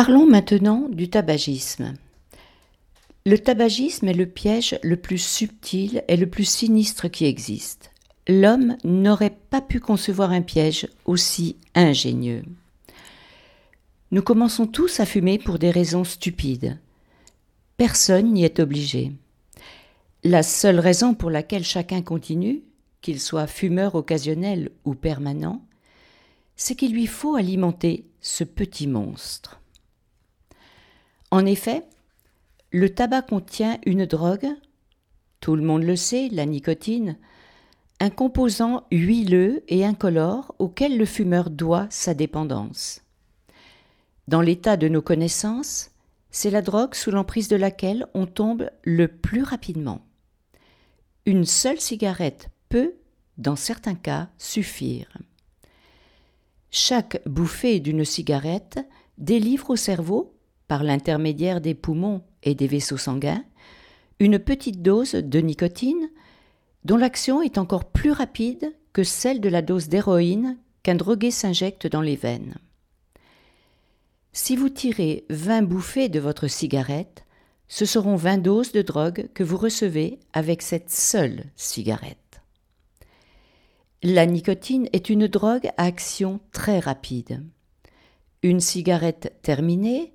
[0.00, 1.94] Parlons maintenant du tabagisme.
[3.26, 7.90] Le tabagisme est le piège le plus subtil et le plus sinistre qui existe.
[8.28, 12.44] L'homme n'aurait pas pu concevoir un piège aussi ingénieux.
[14.12, 16.78] Nous commençons tous à fumer pour des raisons stupides.
[17.76, 19.10] Personne n'y est obligé.
[20.22, 22.62] La seule raison pour laquelle chacun continue,
[23.00, 25.60] qu'il soit fumeur occasionnel ou permanent,
[26.54, 29.58] c'est qu'il lui faut alimenter ce petit monstre.
[31.30, 31.84] En effet,
[32.72, 34.48] le tabac contient une drogue,
[35.40, 37.16] tout le monde le sait, la nicotine,
[38.00, 43.02] un composant huileux et incolore auquel le fumeur doit sa dépendance.
[44.28, 45.90] Dans l'état de nos connaissances,
[46.30, 50.04] c'est la drogue sous l'emprise de laquelle on tombe le plus rapidement.
[51.26, 52.94] Une seule cigarette peut,
[53.38, 55.18] dans certains cas, suffire.
[56.70, 58.78] Chaque bouffée d'une cigarette
[59.16, 60.37] délivre au cerveau,
[60.68, 63.44] par l'intermédiaire des poumons et des vaisseaux sanguins,
[64.20, 66.10] une petite dose de nicotine
[66.84, 71.86] dont l'action est encore plus rapide que celle de la dose d'héroïne qu'un drogué s'injecte
[71.86, 72.54] dans les veines.
[74.32, 77.24] Si vous tirez 20 bouffées de votre cigarette,
[77.66, 82.40] ce seront 20 doses de drogue que vous recevez avec cette seule cigarette.
[84.02, 87.44] La nicotine est une drogue à action très rapide.
[88.42, 90.14] Une cigarette terminée,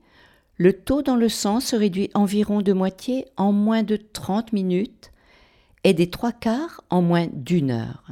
[0.64, 5.12] le taux dans le sang se réduit environ de moitié en moins de 30 minutes
[5.84, 8.08] et des trois quarts en moins d'une heure.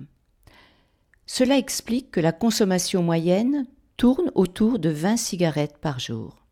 [1.25, 6.45] Cela explique que la consommation moyenne tourne autour de 20 cigarettes par jour.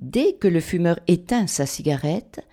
[0.00, 2.46] Dès que le fumeur éteint sa cigarette,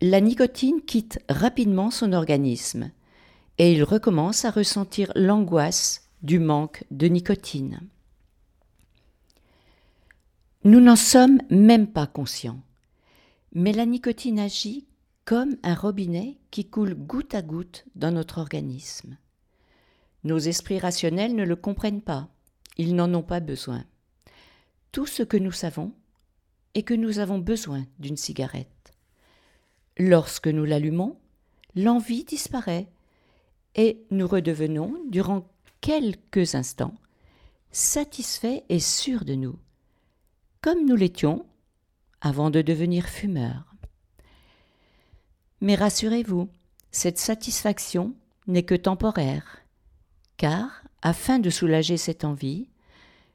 [0.00, 2.90] la nicotine quitte rapidement son organisme
[3.58, 7.82] et il recommence à ressentir l'angoisse du manque de nicotine.
[10.64, 12.60] Nous n'en sommes même pas conscients,
[13.52, 14.86] mais la nicotine agit
[15.24, 19.16] comme un robinet qui coule goutte à goutte dans notre organisme.
[20.24, 22.28] Nos esprits rationnels ne le comprennent pas
[22.78, 23.84] ils n'en ont pas besoin.
[24.92, 25.92] Tout ce que nous savons
[26.74, 28.92] est que nous avons besoin d'une cigarette.
[29.98, 31.18] Lorsque nous l'allumons,
[31.76, 32.88] l'envie disparaît
[33.74, 35.48] et nous redevenons, durant
[35.80, 36.94] quelques instants,
[37.70, 39.58] satisfaits et sûrs de nous,
[40.62, 41.44] comme nous l'étions
[42.20, 43.74] avant de devenir fumeurs.
[45.60, 46.48] Mais rassurez-vous,
[46.92, 48.14] cette satisfaction
[48.46, 49.58] n'est que temporaire,
[50.36, 52.68] car afin de soulager cette envie,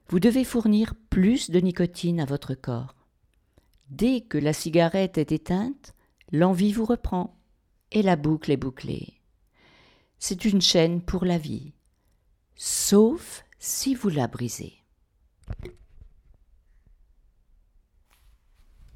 [0.08, 2.96] vous devez fournir plus de nicotine à votre corps.
[3.90, 5.94] Dès que la cigarette est éteinte,
[6.32, 7.38] l'envie vous reprend
[7.92, 9.16] et la boucle est bouclée.
[10.18, 11.74] C'est une chaîne pour la vie,
[12.56, 14.74] sauf si vous la brisez.